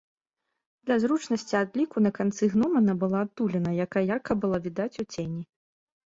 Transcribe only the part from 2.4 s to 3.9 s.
гномана была адтуліна,